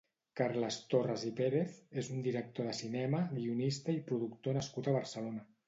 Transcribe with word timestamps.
Carles 0.39 0.77
Torras 0.93 1.25
i 1.27 1.31
Pérez 1.39 1.75
és 2.03 2.09
un 2.17 2.25
director 2.29 2.71
de 2.71 2.75
cinema, 2.79 3.21
guionista 3.37 3.97
i 4.01 4.03
productor 4.11 4.61
nascut 4.61 4.93
a 4.93 4.99
Barcelona. 5.01 5.49